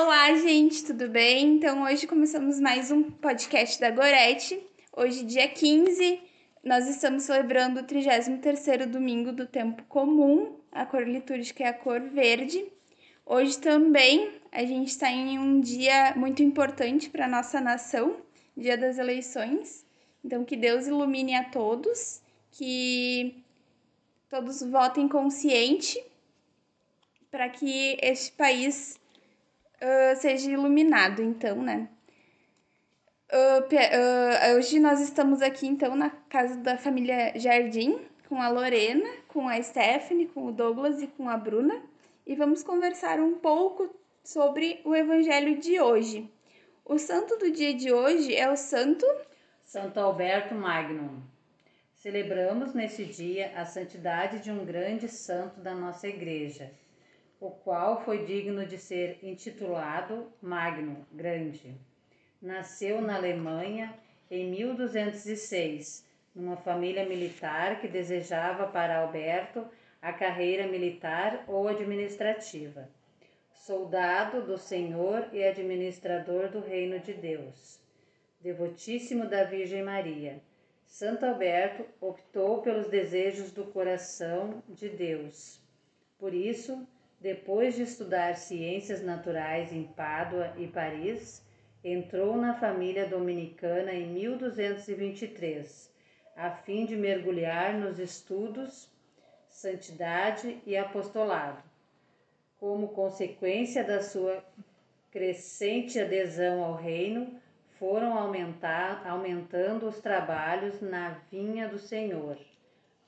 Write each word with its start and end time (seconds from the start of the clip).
Olá, 0.00 0.32
gente, 0.36 0.84
tudo 0.84 1.08
bem? 1.08 1.54
Então, 1.54 1.82
hoje 1.82 2.06
começamos 2.06 2.60
mais 2.60 2.92
um 2.92 3.02
podcast 3.02 3.80
da 3.80 3.90
Gorete. 3.90 4.56
Hoje, 4.96 5.24
dia 5.24 5.48
15, 5.48 6.20
nós 6.62 6.88
estamos 6.88 7.24
celebrando 7.24 7.80
o 7.80 7.82
33º 7.82 8.86
domingo 8.86 9.32
do 9.32 9.44
tempo 9.44 9.82
comum. 9.88 10.54
A 10.70 10.86
cor 10.86 11.02
litúrgica 11.02 11.64
é 11.64 11.66
a 11.66 11.72
cor 11.72 12.00
verde. 12.00 12.64
Hoje 13.26 13.58
também 13.58 14.30
a 14.52 14.64
gente 14.64 14.86
está 14.86 15.10
em 15.10 15.36
um 15.36 15.60
dia 15.60 16.14
muito 16.14 16.44
importante 16.44 17.10
para 17.10 17.24
a 17.24 17.28
nossa 17.28 17.60
nação, 17.60 18.18
dia 18.56 18.78
das 18.78 18.98
eleições. 18.98 19.84
Então, 20.24 20.44
que 20.44 20.56
Deus 20.56 20.86
ilumine 20.86 21.34
a 21.34 21.42
todos, 21.42 22.22
que 22.52 23.42
todos 24.30 24.62
votem 24.62 25.08
consciente 25.08 26.00
para 27.32 27.48
que 27.48 27.98
este 28.00 28.30
país 28.30 28.97
uh, 29.82 30.16
seja 30.16 30.50
iluminado, 30.50 31.22
então, 31.22 31.62
né? 31.62 31.88
Uh, 33.30 33.62
uh, 33.62 34.56
hoje 34.56 34.80
nós 34.80 35.00
estamos 35.00 35.42
aqui, 35.42 35.66
então, 35.66 35.94
na 35.94 36.10
casa 36.10 36.56
da 36.56 36.78
família 36.78 37.38
Jardim, 37.38 38.00
com 38.28 38.40
a 38.40 38.48
Lorena, 38.48 39.08
com 39.28 39.48
a 39.48 39.62
Stephanie, 39.62 40.26
com 40.26 40.46
o 40.46 40.52
Douglas 40.52 41.02
e 41.02 41.06
com 41.06 41.28
a 41.28 41.36
Bruna, 41.36 41.82
e 42.26 42.34
vamos 42.34 42.62
conversar 42.62 43.20
um 43.20 43.34
pouco 43.34 43.94
sobre 44.22 44.80
o 44.84 44.94
evangelho 44.94 45.58
de 45.58 45.80
hoje. 45.80 46.30
O 46.84 46.98
santo 46.98 47.36
do 47.36 47.50
dia 47.50 47.74
de 47.74 47.92
hoje 47.92 48.34
é 48.34 48.50
o 48.50 48.56
santo 48.56 49.06
Santo 49.64 50.00
Alberto 50.00 50.54
Magno. 50.54 51.22
Celebramos 51.92 52.72
nesse 52.72 53.04
dia 53.04 53.52
a 53.54 53.66
santidade 53.66 54.40
de 54.40 54.50
um 54.50 54.64
grande 54.64 55.08
santo 55.08 55.60
da 55.60 55.74
nossa 55.74 56.08
igreja, 56.08 56.72
o 57.40 57.50
qual 57.50 58.04
foi 58.04 58.24
digno 58.24 58.66
de 58.66 58.76
ser 58.76 59.18
intitulado 59.22 60.32
Magno, 60.42 61.06
Grande. 61.12 61.76
Nasceu 62.42 63.00
na 63.00 63.16
Alemanha 63.16 63.94
em 64.30 64.50
1206, 64.50 66.04
numa 66.34 66.56
família 66.56 67.06
militar 67.06 67.80
que 67.80 67.88
desejava 67.88 68.66
para 68.66 68.98
Alberto 68.98 69.66
a 70.02 70.12
carreira 70.12 70.66
militar 70.66 71.44
ou 71.46 71.68
administrativa. 71.68 72.88
Soldado 73.52 74.42
do 74.42 74.56
Senhor 74.56 75.28
e 75.32 75.42
administrador 75.42 76.48
do 76.48 76.60
Reino 76.60 76.98
de 77.00 77.12
Deus. 77.12 77.80
Devotíssimo 78.40 79.26
da 79.26 79.44
Virgem 79.44 79.82
Maria. 79.82 80.40
Santo 80.86 81.26
Alberto 81.26 81.84
optou 82.00 82.62
pelos 82.62 82.88
desejos 82.88 83.52
do 83.52 83.64
coração 83.64 84.62
de 84.68 84.88
Deus. 84.88 85.60
Por 86.18 86.32
isso, 86.32 86.86
depois 87.20 87.74
de 87.74 87.82
estudar 87.82 88.36
ciências 88.36 89.02
naturais 89.02 89.72
em 89.72 89.82
Pádua 89.82 90.52
e 90.56 90.68
Paris, 90.68 91.44
entrou 91.82 92.36
na 92.36 92.54
família 92.54 93.08
dominicana 93.08 93.92
em 93.92 94.06
1223, 94.06 95.92
a 96.36 96.50
fim 96.50 96.86
de 96.86 96.96
mergulhar 96.96 97.74
nos 97.74 97.98
estudos, 97.98 98.88
santidade 99.48 100.60
e 100.64 100.76
apostolado. 100.76 101.62
Como 102.60 102.88
consequência 102.88 103.82
da 103.82 104.00
sua 104.00 104.44
crescente 105.10 105.98
adesão 106.00 106.62
ao 106.62 106.74
reino, 106.74 107.40
foram 107.78 108.16
aumentar, 108.16 109.04
aumentando 109.06 109.86
os 109.86 109.98
trabalhos 110.00 110.80
na 110.80 111.10
vinha 111.30 111.68
do 111.68 111.78
Senhor. 111.78 112.38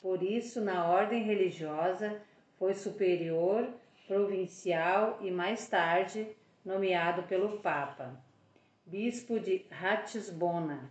Por 0.01 0.23
isso, 0.23 0.61
na 0.61 0.89
ordem 0.89 1.23
religiosa, 1.25 2.21
foi 2.59 2.75
superior 2.75 3.69
provincial 4.11 5.19
e 5.21 5.31
mais 5.31 5.69
tarde 5.69 6.27
nomeado 6.65 7.23
pelo 7.29 7.61
Papa, 7.61 8.21
bispo 8.85 9.39
de 9.39 9.65
Ratisbona, 9.71 10.91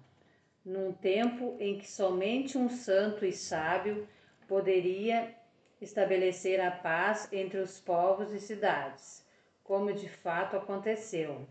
num 0.63 0.93
tempo 0.93 1.57
em 1.59 1.77
que 1.77 1.91
somente 1.91 2.57
um 2.57 2.69
santo 2.69 3.25
e 3.25 3.33
sábio 3.33 4.07
poderia 4.47 5.35
estabelecer 5.81 6.61
a 6.61 6.71
paz 6.71 7.27
entre 7.33 7.59
os 7.59 7.77
povos 7.77 8.31
e 8.31 8.39
cidades, 8.39 9.27
como 9.65 9.91
de 9.91 10.07
fato 10.07 10.55
aconteceu. 10.55 11.45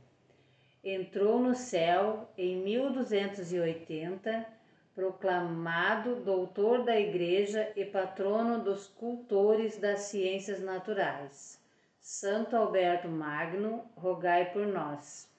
Entrou 0.83 1.39
no 1.39 1.55
céu 1.55 2.31
em 2.39 2.63
1280 2.63 4.58
proclamado 4.99 6.17
doutor 6.17 6.83
da 6.83 6.99
Igreja 6.99 7.73
e 7.77 7.85
patrono 7.85 8.65
dos 8.65 8.89
cultores 8.89 9.79
das 9.79 10.01
ciências 10.01 10.61
naturais. 10.61 11.63
Santo 12.01 12.57
Alberto 12.57 13.07
Magno, 13.07 13.89
rogai 13.97 14.51
por 14.51 14.67
nós. 14.67 15.31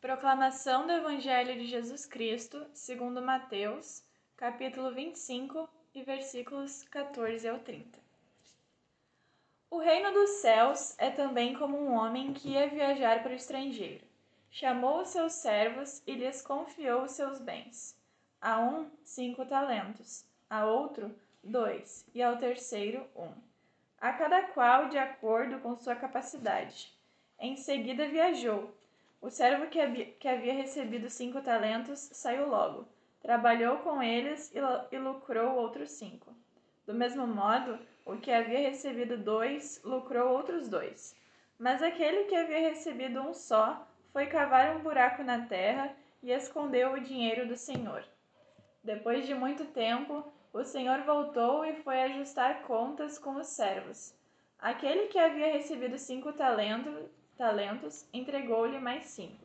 Proclamação 0.00 0.86
do 0.86 0.92
Evangelho 0.94 1.58
de 1.58 1.66
Jesus 1.66 2.06
Cristo, 2.06 2.64
segundo 2.72 3.20
Mateus, 3.20 4.02
capítulo 4.34 4.90
25 4.94 5.68
e 5.94 6.02
versículos 6.02 6.84
14 6.84 7.46
ao 7.46 7.58
30. 7.58 7.98
O 9.70 9.78
reino 9.78 10.10
dos 10.10 10.30
céus 10.40 10.94
é 10.96 11.10
também 11.10 11.52
como 11.52 11.76
um 11.76 11.92
homem 11.92 12.32
que 12.32 12.52
ia 12.52 12.66
viajar 12.66 13.22
para 13.22 13.32
o 13.32 13.36
estrangeiro 13.36 14.07
chamou 14.50 15.02
os 15.02 15.08
seus 15.08 15.32
servos 15.32 16.02
e 16.06 16.14
lhes 16.14 16.42
confiou 16.42 17.02
os 17.02 17.12
seus 17.12 17.40
bens. 17.40 17.96
A 18.40 18.60
um, 18.60 18.90
cinco 19.04 19.44
talentos, 19.44 20.24
a 20.48 20.64
outro, 20.64 21.14
dois, 21.42 22.06
e 22.14 22.22
ao 22.22 22.36
terceiro, 22.36 23.04
um. 23.16 23.32
A 24.00 24.12
cada 24.12 24.42
qual 24.42 24.88
de 24.88 24.96
acordo 24.96 25.58
com 25.58 25.76
sua 25.76 25.96
capacidade. 25.96 26.92
Em 27.38 27.56
seguida 27.56 28.08
viajou. 28.08 28.72
O 29.20 29.28
servo 29.28 29.66
que 29.66 29.80
havia, 29.80 30.52
recebido 30.52 31.10
cinco 31.10 31.40
talentos 31.40 31.98
saiu 32.12 32.48
logo, 32.48 32.86
trabalhou 33.20 33.78
com 33.78 34.00
eles 34.00 34.52
e 34.92 34.98
lucrou 34.98 35.56
outros 35.56 35.90
cinco. 35.90 36.32
Do 36.86 36.94
mesmo 36.94 37.26
modo, 37.26 37.78
o 38.06 38.16
que 38.16 38.30
havia 38.30 38.60
recebido 38.60 39.18
dois 39.18 39.80
lucrou 39.84 40.32
outros 40.32 40.68
dois. 40.68 41.16
Mas 41.58 41.82
aquele 41.82 42.24
que 42.24 42.36
havia 42.36 42.60
recebido 42.60 43.20
um 43.20 43.34
só 43.34 43.86
foi 44.12 44.26
cavar 44.26 44.76
um 44.76 44.80
buraco 44.80 45.22
na 45.22 45.46
terra 45.46 45.94
e 46.22 46.30
escondeu 46.30 46.92
o 46.92 47.00
dinheiro 47.00 47.46
do 47.46 47.56
Senhor. 47.56 48.04
Depois 48.82 49.26
de 49.26 49.34
muito 49.34 49.64
tempo, 49.66 50.24
o 50.52 50.64
Senhor 50.64 51.02
voltou 51.02 51.64
e 51.64 51.74
foi 51.82 52.02
ajustar 52.02 52.62
contas 52.62 53.18
com 53.18 53.36
os 53.36 53.46
servos. 53.46 54.14
Aquele 54.58 55.06
que 55.08 55.18
havia 55.18 55.52
recebido 55.52 55.98
cinco 55.98 56.32
talentos, 56.32 57.08
talentos 57.36 58.08
entregou-lhe 58.12 58.80
mais 58.80 59.04
cinco, 59.04 59.44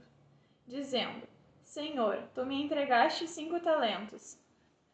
dizendo: 0.66 1.28
Senhor, 1.64 2.24
tu 2.34 2.46
me 2.46 2.64
entregaste 2.64 3.28
cinco 3.28 3.60
talentos. 3.60 4.38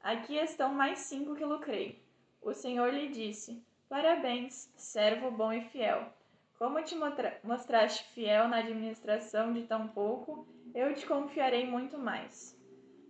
Aqui 0.01 0.35
estão 0.37 0.73
mais 0.73 0.99
cinco 0.99 1.35
que 1.35 1.45
lucrei. 1.45 2.01
O 2.41 2.53
Senhor 2.53 2.93
lhe 2.93 3.09
disse: 3.09 3.61
Parabéns, 3.87 4.71
servo 4.75 5.29
bom 5.31 5.53
e 5.53 5.61
fiel. 5.61 6.11
Como 6.59 6.83
te 6.83 6.93
mostraste 7.41 8.03
fiel 8.13 8.49
na 8.49 8.57
administração 8.57 9.53
de 9.53 9.63
tão 9.63 9.87
pouco, 9.87 10.45
eu 10.75 10.93
te 10.93 11.05
confiarei 11.05 11.65
muito 11.65 11.97
mais. 11.97 12.53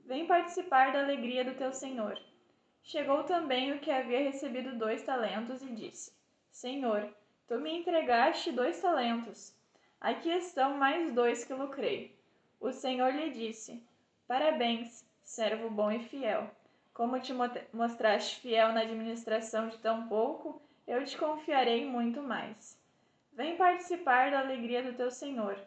Vem 0.05 0.27
participar 0.27 0.93
da 0.93 1.01
alegria 1.01 1.43
do 1.43 1.55
teu 1.55 1.73
senhor. 1.73 2.21
Chegou 2.83 3.23
também 3.23 3.71
o 3.71 3.79
que 3.79 3.89
havia 3.89 4.19
recebido 4.19 4.77
dois 4.77 5.01
talentos 5.01 5.63
e 5.63 5.73
disse: 5.73 6.13
Senhor, 6.51 7.11
tu 7.47 7.59
me 7.59 7.75
entregaste 7.75 8.51
dois 8.51 8.79
talentos. 8.79 9.51
Aqui 9.99 10.29
estão 10.29 10.77
mais 10.77 11.11
dois 11.11 11.43
que 11.43 11.51
lucrei. 11.51 12.16
O 12.59 12.71
Senhor 12.71 13.11
lhe 13.11 13.31
disse: 13.31 13.83
Parabéns, 14.27 15.03
servo 15.23 15.71
bom 15.71 15.91
e 15.91 16.03
fiel. 16.03 16.52
Como 16.93 17.19
te 17.19 17.34
mostraste 17.73 18.41
fiel 18.41 18.73
na 18.73 18.81
administração 18.81 19.69
de 19.69 19.79
tão 19.79 20.07
pouco, 20.07 20.61
eu 20.85 21.03
te 21.03 21.17
confiarei 21.17 21.84
muito 21.84 22.22
mais. 22.22 22.78
Vem 23.40 23.56
participar 23.56 24.32
da 24.32 24.40
alegria 24.40 24.84
do 24.84 24.91
teu 24.91 25.09
senhor. 25.09 25.58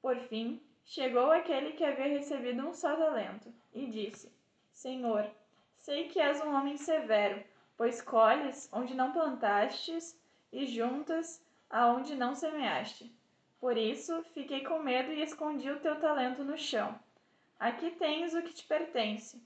Por 0.00 0.16
fim, 0.16 0.58
chegou 0.82 1.30
aquele 1.30 1.72
que 1.72 1.84
havia 1.84 2.06
recebido 2.06 2.66
um 2.66 2.72
só 2.72 2.96
talento, 2.96 3.52
e 3.74 3.84
disse: 3.84 4.32
Senhor, 4.72 5.30
sei 5.76 6.08
que 6.08 6.18
és 6.18 6.40
um 6.40 6.54
homem 6.54 6.78
severo, 6.78 7.44
pois 7.76 8.00
colhes 8.00 8.66
onde 8.72 8.94
não 8.94 9.12
plantastes 9.12 10.18
e 10.50 10.64
juntas 10.64 11.44
aonde 11.68 12.16
não 12.16 12.34
semeaste. 12.34 13.14
Por 13.60 13.76
isso, 13.76 14.22
fiquei 14.32 14.64
com 14.64 14.78
medo 14.78 15.12
e 15.12 15.20
escondi 15.20 15.70
o 15.70 15.80
teu 15.80 16.00
talento 16.00 16.42
no 16.42 16.56
chão. 16.56 16.98
Aqui 17.60 17.90
tens 17.90 18.32
o 18.32 18.40
que 18.40 18.54
te 18.54 18.64
pertence. 18.64 19.38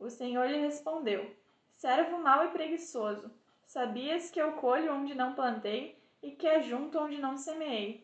O 0.00 0.08
Senhor 0.08 0.48
lhe 0.48 0.56
respondeu: 0.56 1.36
Servo 1.76 2.16
mau 2.16 2.46
e 2.46 2.48
preguiçoso, 2.48 3.30
sabias 3.66 4.30
que 4.30 4.40
eu 4.40 4.52
colho 4.52 4.94
onde 4.94 5.14
não 5.14 5.34
plantei 5.34 6.02
e 6.24 6.30
que 6.30 6.48
é 6.48 6.62
junto 6.62 6.98
onde 6.98 7.18
não 7.18 7.36
semeei. 7.36 8.02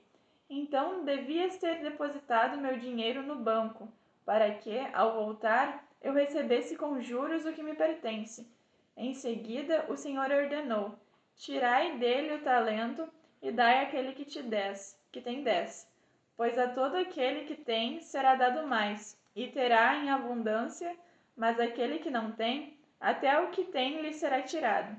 Então 0.48 1.04
devias 1.04 1.56
ter 1.56 1.80
depositado 1.80 2.60
meu 2.60 2.76
dinheiro 2.76 3.22
no 3.22 3.36
banco, 3.36 3.88
para 4.26 4.52
que, 4.52 4.78
ao 4.92 5.14
voltar, 5.14 5.88
eu 6.02 6.12
recebesse 6.12 6.76
com 6.76 7.00
juros 7.00 7.46
o 7.46 7.52
que 7.52 7.62
me 7.62 7.74
pertence. 7.74 8.46
Em 8.94 9.14
seguida, 9.14 9.86
o 9.88 9.96
Senhor 9.96 10.30
ordenou: 10.30 10.94
Tirai 11.34 11.96
dele 11.96 12.34
o 12.34 12.42
talento 12.42 13.08
e 13.40 13.50
dai 13.50 13.84
àquele 13.84 14.12
que 14.12 14.26
te 14.26 14.42
dez, 14.42 15.00
que 15.10 15.22
tem 15.22 15.42
dez. 15.42 15.90
Pois 16.36 16.58
a 16.58 16.68
todo 16.68 16.96
aquele 16.96 17.44
que 17.44 17.54
tem 17.54 18.00
será 18.00 18.34
dado 18.34 18.66
mais, 18.66 19.18
e 19.34 19.48
terá 19.48 19.96
em 19.96 20.10
abundância, 20.10 20.94
mas 21.34 21.58
aquele 21.58 21.98
que 21.98 22.10
não 22.10 22.32
tem, 22.32 22.76
até 23.00 23.38
o 23.40 23.50
que 23.50 23.64
tem 23.64 24.02
lhe 24.02 24.12
será 24.12 24.42
tirado. 24.42 24.94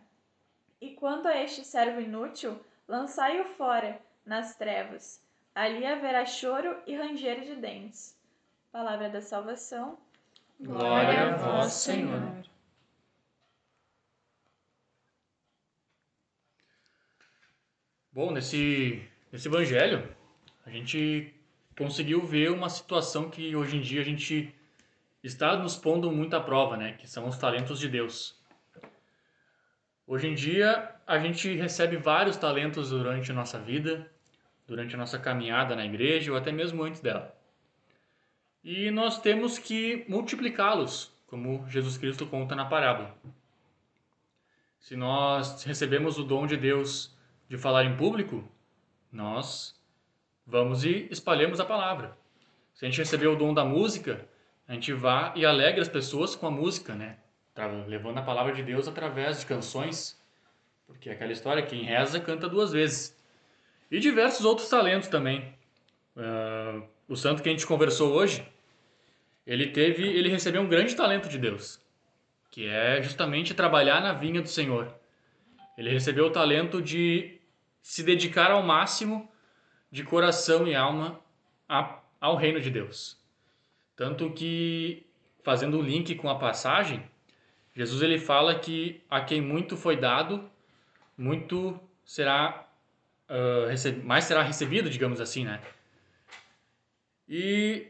E 0.79 0.95
quanto 0.95 1.27
a 1.27 1.37
este 1.37 1.63
servo 1.63 2.01
inútil, 2.01 2.59
lançai-o 2.91 3.45
fora, 3.55 4.01
nas 4.25 4.57
trevas. 4.57 5.23
Ali 5.55 5.85
haverá 5.85 6.25
choro 6.25 6.77
e 6.85 6.93
ranger 6.93 7.41
de 7.41 7.55
dentes. 7.55 8.19
Palavra 8.69 9.09
da 9.09 9.21
salvação. 9.21 9.97
Glória 10.59 11.33
a 11.33 11.37
vós, 11.37 11.71
Senhor. 11.71 12.43
Bom, 18.11 18.31
nesse, 18.31 19.09
nesse 19.31 19.47
evangelho, 19.47 20.13
a 20.65 20.69
gente 20.69 21.33
conseguiu 21.77 22.21
ver 22.25 22.51
uma 22.51 22.69
situação 22.69 23.29
que 23.29 23.55
hoje 23.55 23.77
em 23.77 23.81
dia 23.81 24.01
a 24.01 24.05
gente 24.05 24.53
está 25.23 25.55
nos 25.55 25.77
pondo 25.77 26.11
muito 26.11 26.35
à 26.35 26.41
prova, 26.41 26.75
né? 26.75 26.93
Que 26.93 27.07
são 27.07 27.25
os 27.25 27.37
talentos 27.37 27.79
de 27.79 27.87
Deus. 27.87 28.37
Hoje 30.05 30.27
em 30.27 30.33
dia, 30.33 30.93
a 31.11 31.19
gente 31.19 31.53
recebe 31.55 31.97
vários 31.97 32.37
talentos 32.37 32.89
durante 32.89 33.31
a 33.31 33.35
nossa 33.35 33.59
vida, 33.59 34.09
durante 34.65 34.95
a 34.95 34.97
nossa 34.97 35.19
caminhada 35.19 35.75
na 35.75 35.85
igreja 35.85 36.31
ou 36.31 36.37
até 36.37 36.53
mesmo 36.53 36.81
antes 36.83 37.01
dela. 37.01 37.35
E 38.63 38.89
nós 38.91 39.19
temos 39.19 39.59
que 39.59 40.05
multiplicá-los, 40.07 41.11
como 41.27 41.67
Jesus 41.67 41.97
Cristo 41.97 42.25
conta 42.25 42.55
na 42.55 42.63
parábola. 42.63 43.13
Se 44.79 44.95
nós 44.95 45.65
recebemos 45.65 46.17
o 46.17 46.23
dom 46.23 46.47
de 46.47 46.55
Deus 46.55 47.13
de 47.49 47.57
falar 47.57 47.83
em 47.83 47.97
público, 47.97 48.49
nós 49.11 49.77
vamos 50.47 50.85
e 50.85 51.09
espalhamos 51.11 51.59
a 51.59 51.65
palavra. 51.65 52.17
Se 52.73 52.85
a 52.85 52.89
gente 52.89 52.99
recebeu 52.99 53.33
o 53.33 53.35
dom 53.35 53.53
da 53.53 53.65
música, 53.65 54.25
a 54.65 54.73
gente 54.73 54.93
vá 54.93 55.33
e 55.35 55.45
alegra 55.45 55.81
as 55.81 55.89
pessoas 55.89 56.37
com 56.37 56.47
a 56.47 56.51
música, 56.51 56.95
né? 56.95 57.17
Tá 57.53 57.67
levando 57.67 58.19
a 58.19 58.23
palavra 58.23 58.53
de 58.53 58.63
Deus 58.63 58.87
através 58.87 59.41
de 59.41 59.45
canções, 59.45 60.20
porque 60.87 61.09
é 61.09 61.13
aquela 61.13 61.31
história, 61.31 61.63
quem 61.63 61.83
reza 61.83 62.19
canta 62.19 62.47
duas 62.47 62.71
vezes. 62.71 63.17
E 63.89 63.99
diversos 63.99 64.45
outros 64.45 64.69
talentos 64.69 65.09
também. 65.09 65.53
Uh, 66.15 66.83
o 67.07 67.15
santo 67.15 67.41
que 67.41 67.49
a 67.49 67.51
gente 67.51 67.65
conversou 67.67 68.13
hoje, 68.13 68.45
ele 69.45 69.67
teve, 69.67 70.03
ele 70.03 70.29
recebeu 70.29 70.61
um 70.61 70.67
grande 70.67 70.95
talento 70.95 71.27
de 71.27 71.37
Deus, 71.37 71.79
que 72.49 72.67
é 72.67 73.01
justamente 73.01 73.53
trabalhar 73.53 74.01
na 74.01 74.13
vinha 74.13 74.41
do 74.41 74.47
Senhor. 74.47 74.93
Ele 75.77 75.89
recebeu 75.89 76.25
o 76.25 76.31
talento 76.31 76.81
de 76.81 77.39
se 77.81 78.03
dedicar 78.03 78.51
ao 78.51 78.61
máximo 78.61 79.29
de 79.91 80.03
coração 80.03 80.67
e 80.67 80.75
alma 80.75 81.19
a, 81.67 81.99
ao 82.19 82.35
reino 82.35 82.61
de 82.61 82.69
Deus. 82.69 83.17
Tanto 83.95 84.31
que, 84.31 85.05
fazendo 85.43 85.77
o 85.77 85.81
link 85.81 86.15
com 86.15 86.29
a 86.29 86.39
passagem, 86.39 87.03
Jesus 87.75 88.01
ele 88.01 88.17
fala 88.17 88.57
que 88.57 89.01
a 89.09 89.21
quem 89.21 89.41
muito 89.41 89.75
foi 89.75 89.95
dado, 89.95 90.49
muito 91.21 91.79
será 92.03 92.67
uh, 93.29 94.03
mais 94.03 94.25
será 94.25 94.41
recebido, 94.41 94.89
digamos 94.89 95.21
assim, 95.21 95.45
né? 95.45 95.61
E 97.29 97.87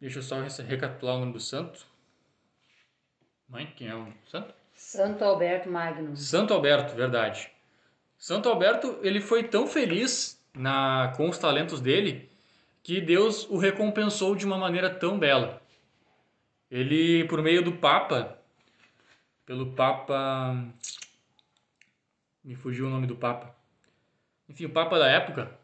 deixa 0.00 0.18
eu 0.18 0.22
só 0.22 0.36
recapitular 0.62 1.16
o 1.16 1.20
nome 1.20 1.32
do 1.32 1.40
santo. 1.40 1.86
Mãe, 3.48 3.72
quem 3.74 3.88
é 3.88 3.94
o 3.94 4.12
santo? 4.26 4.54
Santo 4.74 5.24
Alberto 5.24 5.70
Magno. 5.70 6.16
Santo 6.16 6.52
Alberto, 6.52 6.94
verdade. 6.94 7.50
Santo 8.16 8.48
Alberto, 8.48 8.98
ele 9.02 9.20
foi 9.20 9.44
tão 9.44 9.66
feliz 9.66 10.40
na 10.54 11.12
com 11.16 11.28
os 11.28 11.38
talentos 11.38 11.80
dele 11.80 12.28
que 12.82 13.00
Deus 13.00 13.48
o 13.48 13.56
recompensou 13.56 14.36
de 14.36 14.44
uma 14.44 14.58
maneira 14.58 14.90
tão 14.90 15.18
bela. 15.18 15.60
Ele, 16.70 17.24
por 17.24 17.42
meio 17.42 17.62
do 17.62 17.72
Papa, 17.72 18.38
pelo 19.46 19.72
Papa. 19.72 20.54
Me 22.48 22.54
fugiu 22.54 22.86
o 22.86 22.88
nome 22.88 23.06
do 23.06 23.14
Papa. 23.14 23.54
Enfim, 24.48 24.64
o 24.64 24.70
Papa 24.70 24.98
da 24.98 25.06
época, 25.06 25.54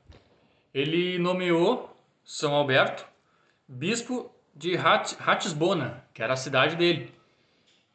ele 0.74 1.18
nomeou 1.18 1.98
São 2.22 2.54
Alberto 2.54 3.06
bispo 3.66 4.30
de 4.54 4.76
Ratisbona, 4.76 6.04
que 6.12 6.22
era 6.22 6.34
a 6.34 6.36
cidade 6.36 6.76
dele. 6.76 7.10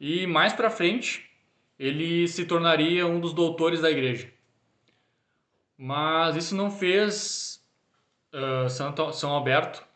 E 0.00 0.26
mais 0.26 0.52
para 0.52 0.68
frente, 0.70 1.30
ele 1.78 2.26
se 2.26 2.44
tornaria 2.44 3.06
um 3.06 3.20
dos 3.20 3.32
doutores 3.32 3.80
da 3.80 3.88
igreja. 3.88 4.28
Mas 5.78 6.34
isso 6.34 6.56
não 6.56 6.68
fez 6.68 7.64
uh, 8.34 8.68
Santo, 8.68 9.12
São 9.12 9.30
Alberto, 9.30 9.86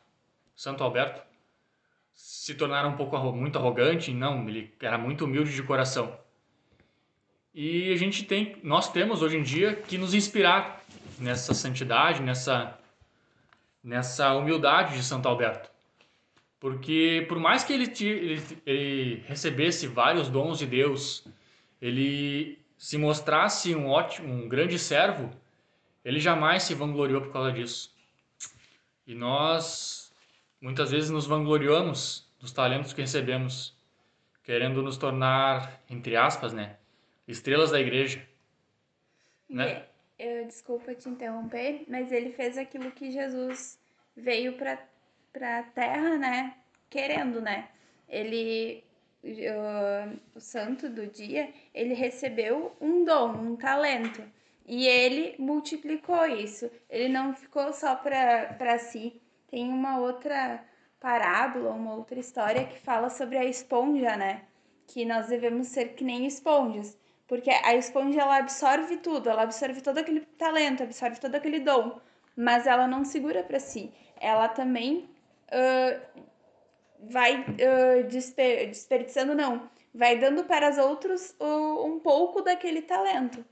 Santo 0.55 0.85
Alberto, 0.85 1.21
se 2.15 2.55
tornar 2.55 2.87
um 2.87 2.95
pouco 2.97 3.19
muito 3.33 3.59
arrogante. 3.59 4.15
Não, 4.15 4.49
ele 4.49 4.73
era 4.81 4.97
muito 4.97 5.25
humilde 5.25 5.53
de 5.53 5.65
coração. 5.65 6.17
E 7.55 7.93
a 7.93 7.97
gente 7.97 8.25
tem, 8.25 8.57
nós 8.65 8.91
temos 8.91 9.23
hoje 9.23 9.37
em 9.37 9.43
dia 9.43 9.77
que 9.77 9.97
nos 9.97 10.13
inspirar 10.13 10.83
nessa 11.19 11.55
santidade, 11.55 12.21
nessa 12.21 12.77
nessa 13.83 14.35
humildade 14.35 14.97
de 14.97 15.05
Santo 15.05 15.29
Alberto. 15.29 15.71
Porque 16.59 17.27
por 17.29 17.39
mais 17.39 17.63
que 17.63 17.75
ele, 17.75 17.93
ele, 18.01 18.43
ele 18.65 19.25
recebesse 19.27 19.87
vários 19.87 20.31
dons 20.31 20.59
de 20.59 20.67
Deus, 20.67 21.23
ele 21.81 22.59
se 22.79 22.97
mostrasse 22.97 23.75
um 23.75 23.89
ótimo, 23.89 24.33
um 24.33 24.49
grande 24.49 24.79
servo, 24.79 25.31
ele 26.03 26.19
jamais 26.19 26.63
se 26.63 26.75
vangloriou 26.75 27.21
por 27.21 27.33
causa 27.33 27.53
disso. 27.53 27.95
E 29.07 29.15
nós 29.15 30.11
muitas 30.61 30.91
vezes 30.91 31.11
nos 31.11 31.27
vangloriamos 31.27 32.27
dos 32.41 32.51
talentos 32.53 32.95
que 32.95 33.03
recebemos, 33.03 33.77
querendo 34.43 34.83
nos 34.83 34.97
tornar, 34.97 35.83
entre 35.91 36.17
aspas, 36.17 36.55
né, 36.55 36.77
estrelas 37.27 37.71
da 37.71 37.81
igreja. 37.81 38.27
Né? 39.49 39.85
Eu, 40.19 40.45
desculpa 40.47 40.95
te 40.95 41.09
interromper, 41.09 41.85
mas 41.89 42.13
ele 42.13 42.31
fez 42.31 42.57
aquilo 42.57 42.91
que 42.91 43.11
Jesus 43.11 43.79
veio 44.17 44.57
para 44.57 44.79
para 45.33 45.65
terra, 45.65 46.17
né? 46.17 46.55
Querendo, 46.89 47.41
né? 47.41 47.69
Ele 48.09 48.85
o 50.35 50.41
santo 50.41 50.89
do 50.89 51.07
dia, 51.07 51.51
ele 51.73 51.95
recebeu 51.95 52.77
um 52.81 53.05
dom, 53.05 53.33
um 53.33 53.57
talento. 53.57 54.23
E 54.67 54.87
ele 54.87 55.35
multiplicou 55.39 56.27
isso. 56.27 56.71
Ele 56.89 57.09
não 57.09 57.35
ficou 57.35 57.73
só 57.73 57.97
para 57.97 58.79
si. 58.79 59.21
Tem 59.49 59.69
uma 59.69 59.99
outra 59.99 60.63
parábola, 61.01 61.71
uma 61.71 61.95
outra 61.95 62.19
história 62.19 62.67
que 62.67 62.79
fala 62.79 63.11
sobre 63.11 63.39
a 63.39 63.45
esponja, 63.45 64.17
né? 64.17 64.43
Que 64.87 65.05
nós 65.05 65.29
devemos 65.29 65.69
ser 65.69 65.95
que 65.95 66.05
nem 66.05 66.27
esponjas. 66.27 66.99
Porque 67.27 67.51
a 67.51 67.75
esponja 67.75 68.21
ela 68.21 68.37
absorve 68.39 68.99
tudo, 68.99 69.31
ela 69.31 69.43
absorve 69.43 69.81
todo 69.81 69.99
aquele 69.99 70.21
talento, 70.21 70.83
absorve 70.83 71.19
todo 71.19 71.35
aquele 71.35 71.59
dom, 71.59 71.99
mas 72.37 72.67
ela 72.67 72.87
não 72.87 73.05
segura 73.05 73.43
para 73.43 73.59
si. 73.59 73.93
Ela 74.21 74.49
também 74.49 75.09
uh, 75.49 76.23
vai 77.01 77.41
uh, 77.41 78.07
desper 78.09 78.69
desperdiçando, 78.69 79.35
não, 79.35 79.71
vai 79.95 80.19
dando 80.19 80.45
para 80.45 80.71
os 80.71 80.77
outros 80.77 81.35
uh, 81.41 81.87
um 81.87 81.99
pouco 81.99 82.43
daquele 82.43 82.83
talento. 82.83 83.45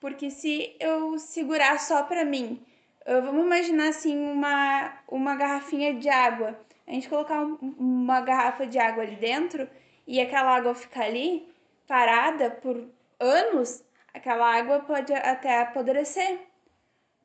Porque 0.00 0.30
se 0.30 0.74
eu 0.80 1.18
segurar 1.18 1.78
só 1.78 2.02
para 2.04 2.24
mim, 2.24 2.64
vamos 3.06 3.44
imaginar 3.44 3.88
assim 3.88 4.16
uma, 4.16 4.98
uma 5.06 5.36
garrafinha 5.36 5.92
de 5.92 6.08
água. 6.08 6.58
A 6.86 6.92
gente 6.92 7.06
colocar 7.06 7.42
um, 7.42 7.74
uma 7.78 8.22
garrafa 8.22 8.66
de 8.66 8.78
água 8.78 9.02
ali 9.02 9.16
dentro 9.16 9.68
e 10.06 10.18
aquela 10.18 10.56
água 10.56 10.74
ficar 10.74 11.04
ali 11.04 11.46
parada 11.86 12.50
por 12.50 12.88
anos, 13.20 13.84
aquela 14.12 14.56
água 14.56 14.80
pode 14.80 15.12
até 15.12 15.60
apodrecer. 15.60 16.40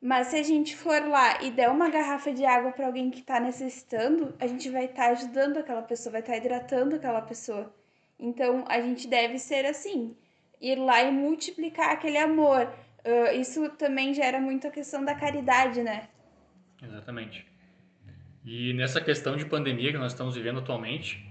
Mas 0.01 0.27
se 0.27 0.35
a 0.35 0.43
gente 0.43 0.75
for 0.75 1.07
lá 1.07 1.41
e 1.41 1.49
der 1.49 1.69
uma 1.69 1.89
garrafa 1.89 2.31
de 2.31 2.45
água 2.45 2.71
para 2.71 2.85
alguém 2.85 3.09
que 3.09 3.21
está 3.21 3.39
necessitando, 3.39 4.35
a 4.39 4.45
gente 4.45 4.69
vai 4.69 4.85
estar 4.85 5.05
tá 5.05 5.09
ajudando 5.11 5.57
aquela 5.57 5.81
pessoa, 5.81 6.11
vai 6.11 6.21
estar 6.21 6.33
tá 6.33 6.37
hidratando 6.37 6.95
aquela 6.95 7.21
pessoa. 7.21 7.73
Então 8.19 8.63
a 8.67 8.79
gente 8.81 9.07
deve 9.07 9.39
ser 9.39 9.65
assim 9.65 10.15
ir 10.61 10.77
lá 10.77 11.01
e 11.01 11.11
multiplicar 11.11 11.91
aquele 11.91 12.17
amor. 12.17 12.71
Uh, 13.03 13.39
isso 13.39 13.69
também 13.71 14.13
gera 14.13 14.39
muito 14.39 14.67
a 14.67 14.71
questão 14.71 15.03
da 15.03 15.15
caridade, 15.15 15.81
né? 15.81 16.07
Exatamente. 16.81 17.45
E 18.43 18.73
nessa 18.73 19.01
questão 19.01 19.35
de 19.35 19.45
pandemia 19.45 19.91
que 19.91 19.97
nós 19.97 20.11
estamos 20.11 20.35
vivendo 20.35 20.59
atualmente, 20.59 21.24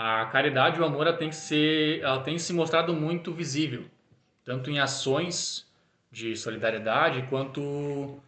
a 0.00 0.26
caridade 0.26 0.78
e 0.78 0.80
o 0.80 0.84
amor 0.84 1.08
ela 1.08 1.16
tem 1.16 1.28
que 1.28 1.34
ser, 1.34 2.00
ela 2.02 2.22
tem 2.22 2.38
se 2.38 2.52
mostrado 2.52 2.94
muito 2.94 3.32
visível, 3.32 3.84
tanto 4.44 4.70
em 4.70 4.78
ações 4.78 5.66
de 6.08 6.36
solidariedade 6.36 7.26
quanto 7.28 8.20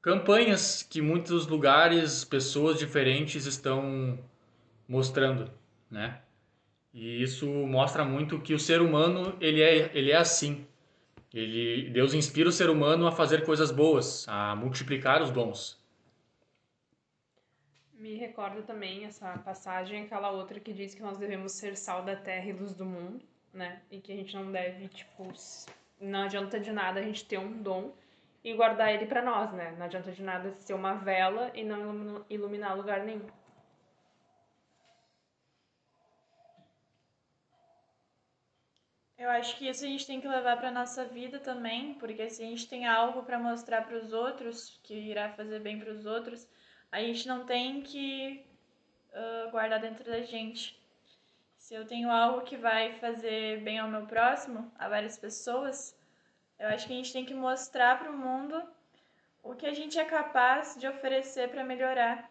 campanhas 0.00 0.84
que 0.88 1.02
muitos 1.02 1.48
lugares, 1.48 2.24
pessoas 2.24 2.78
diferentes 2.78 3.44
estão 3.44 4.20
mostrando, 4.88 5.50
né? 5.90 6.20
E 6.94 7.24
isso 7.24 7.48
mostra 7.48 8.04
muito 8.04 8.40
que 8.40 8.54
o 8.54 8.58
ser 8.58 8.80
humano 8.80 9.36
ele 9.40 9.60
é, 9.60 9.90
ele 9.92 10.12
é 10.12 10.16
assim. 10.16 10.64
Ele, 11.34 11.90
Deus 11.90 12.14
inspira 12.14 12.48
o 12.48 12.52
ser 12.52 12.70
humano 12.70 13.04
a 13.08 13.10
fazer 13.10 13.44
coisas 13.44 13.72
boas, 13.72 14.24
a 14.28 14.54
multiplicar 14.54 15.22
os 15.22 15.32
dons. 15.32 15.77
Me 17.98 18.14
recorda 18.14 18.62
também 18.62 19.04
essa 19.06 19.36
passagem, 19.38 20.04
aquela 20.04 20.30
outra 20.30 20.60
que 20.60 20.72
diz 20.72 20.94
que 20.94 21.02
nós 21.02 21.18
devemos 21.18 21.52
ser 21.52 21.76
sal 21.76 22.04
da 22.04 22.14
terra 22.14 22.46
e 22.46 22.52
luz 22.52 22.72
do 22.72 22.86
mundo, 22.86 23.20
né? 23.52 23.82
E 23.90 24.00
que 24.00 24.12
a 24.12 24.16
gente 24.16 24.36
não 24.36 24.52
deve, 24.52 24.86
tipo, 24.88 25.32
não 26.00 26.22
adianta 26.22 26.60
de 26.60 26.70
nada 26.70 27.00
a 27.00 27.02
gente 27.02 27.24
ter 27.24 27.38
um 27.38 27.60
dom 27.60 27.92
e 28.44 28.54
guardar 28.54 28.94
ele 28.94 29.06
para 29.06 29.20
nós, 29.20 29.52
né? 29.52 29.74
Não 29.76 29.86
adianta 29.86 30.12
de 30.12 30.22
nada 30.22 30.54
ser 30.60 30.74
uma 30.74 30.94
vela 30.94 31.50
e 31.54 31.64
não 31.64 32.24
iluminar 32.30 32.76
lugar 32.76 33.04
nenhum. 33.04 33.26
Eu 39.18 39.28
acho 39.30 39.56
que 39.58 39.68
isso 39.68 39.84
a 39.84 39.88
gente 39.88 40.06
tem 40.06 40.20
que 40.20 40.28
levar 40.28 40.56
para 40.58 40.70
nossa 40.70 41.04
vida 41.04 41.40
também, 41.40 41.94
porque 41.94 42.30
se 42.30 42.44
a 42.44 42.46
gente 42.46 42.68
tem 42.68 42.86
algo 42.86 43.24
para 43.24 43.40
mostrar 43.40 43.82
para 43.82 43.96
os 43.96 44.12
outros, 44.12 44.78
que 44.84 44.94
irá 44.94 45.30
fazer 45.30 45.58
bem 45.58 45.80
para 45.80 45.90
os 45.90 46.06
outros, 46.06 46.48
a 46.90 47.00
gente 47.00 47.28
não 47.28 47.44
tem 47.44 47.82
que 47.82 48.44
uh, 49.12 49.50
guardar 49.50 49.80
dentro 49.80 50.04
da 50.04 50.22
gente. 50.22 50.78
Se 51.56 51.74
eu 51.74 51.86
tenho 51.86 52.10
algo 52.10 52.42
que 52.42 52.56
vai 52.56 52.94
fazer 52.94 53.62
bem 53.62 53.78
ao 53.78 53.88
meu 53.88 54.06
próximo, 54.06 54.72
a 54.78 54.88
várias 54.88 55.18
pessoas, 55.18 55.96
eu 56.58 56.68
acho 56.68 56.86
que 56.86 56.92
a 56.92 56.96
gente 56.96 57.12
tem 57.12 57.24
que 57.24 57.34
mostrar 57.34 57.98
para 57.98 58.10
o 58.10 58.16
mundo 58.16 58.62
o 59.42 59.54
que 59.54 59.66
a 59.66 59.74
gente 59.74 59.98
é 59.98 60.04
capaz 60.04 60.76
de 60.78 60.86
oferecer 60.86 61.50
para 61.50 61.64
melhorar 61.64 62.30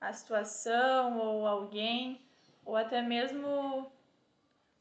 a 0.00 0.12
situação 0.12 1.18
ou 1.18 1.46
alguém, 1.46 2.20
ou 2.64 2.76
até 2.76 3.00
mesmo 3.00 3.90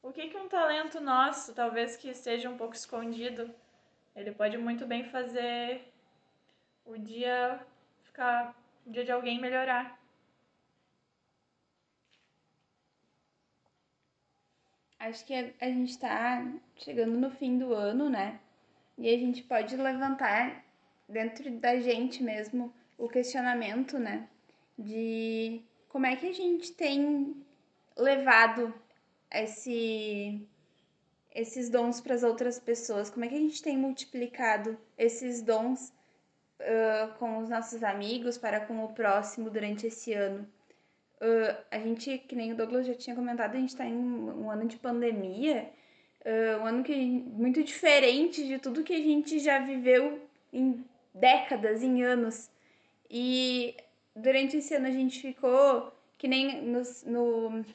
o 0.02 0.12
que, 0.12 0.30
que 0.30 0.38
um 0.38 0.48
talento 0.48 1.00
nosso, 1.00 1.54
talvez 1.54 1.96
que 1.96 2.10
esteja 2.10 2.50
um 2.50 2.58
pouco 2.58 2.74
escondido, 2.74 3.54
ele 4.16 4.32
pode 4.32 4.58
muito 4.58 4.86
bem 4.86 5.04
fazer 5.04 5.94
o 6.86 6.98
dia 6.98 7.60
ficar 8.04 8.56
dia 8.86 9.04
de 9.06 9.12
alguém 9.12 9.40
melhorar. 9.40 10.00
Acho 15.00 15.26
que 15.26 15.34
a, 15.34 15.52
a 15.60 15.66
gente 15.66 15.90
está 15.90 16.46
chegando 16.76 17.18
no 17.18 17.32
fim 17.32 17.58
do 17.58 17.74
ano, 17.74 18.10
né? 18.10 18.40
E 18.98 19.10
a 19.10 19.18
gente 19.18 19.42
pode 19.44 19.76
levantar 19.76 20.64
dentro 21.10 21.50
da 21.52 21.80
gente 21.80 22.22
mesmo 22.22 22.74
o 22.98 23.10
questionamento, 23.10 23.98
né? 23.98 24.28
De 24.78 25.62
como 25.90 26.06
é 26.06 26.16
que 26.16 26.28
a 26.28 26.34
gente 26.34 26.72
tem 26.74 27.36
levado 27.98 28.74
esse 29.32 30.48
esses 31.34 31.70
dons 31.70 32.00
para 32.02 32.14
as 32.14 32.24
outras 32.24 32.60
pessoas? 32.60 33.10
Como 33.10 33.26
é 33.26 33.28
que 33.28 33.36
a 33.36 33.40
gente 33.40 33.64
tem 33.64 33.78
multiplicado 33.78 34.78
esses 34.98 35.42
dons 35.42 35.94
uh, 36.62 37.14
com 37.18 37.40
os 37.40 37.50
nossos 37.50 37.84
amigos, 37.84 38.38
para 38.38 38.60
com 38.62 38.84
o 38.84 38.94
próximo 38.94 39.50
durante 39.50 39.88
esse 39.88 40.14
ano? 40.14 40.48
Uh, 41.18 41.56
a 41.70 41.78
gente, 41.78 42.18
que 42.18 42.36
nem 42.36 42.52
o 42.52 42.56
Douglas 42.56 42.88
já 42.88 42.96
tinha 42.96 43.16
comentado, 43.16 43.56
a 43.56 43.60
gente 43.60 43.70
está 43.70 43.86
em 43.86 43.96
um 43.96 44.50
ano 44.50 44.66
de 44.66 44.78
pandemia, 44.78 45.70
uh, 46.26 46.62
um 46.62 46.66
ano 46.66 46.84
que 46.84 46.96
muito 46.96 47.64
diferente 47.64 48.46
de 48.46 48.58
tudo 48.58 48.84
que 48.84 48.94
a 48.94 49.02
gente 49.02 49.40
já 49.40 49.60
viveu 49.60 50.20
em 50.52 50.84
décadas, 51.14 51.84
em 51.84 52.04
anos. 52.04 52.50
E 53.10 53.76
durante 54.16 54.58
esse 54.58 54.74
ano 54.74 54.88
a 54.88 54.92
gente 54.92 55.22
ficou, 55.22 55.94
que 56.18 56.28
nem 56.28 56.62
no, 56.64 57.66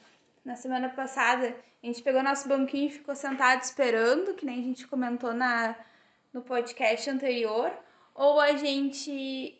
na 0.43 0.55
semana 0.55 0.89
passada, 0.89 1.55
a 1.81 1.85
gente 1.85 2.01
pegou 2.01 2.23
nosso 2.23 2.49
banquinho 2.49 2.87
e 2.87 2.91
ficou 2.91 3.15
sentado 3.15 3.61
esperando, 3.61 4.33
que 4.33 4.45
nem 4.45 4.59
a 4.59 4.63
gente 4.63 4.87
comentou 4.87 5.33
na, 5.33 5.75
no 6.33 6.41
podcast 6.41 7.09
anterior, 7.09 7.71
ou 8.17 8.39
a 8.39 8.57
gente 8.57 9.55